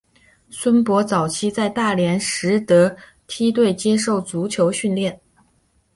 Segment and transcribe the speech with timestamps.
[0.49, 5.21] 孙铂早期在大连实德梯队接受足球训练。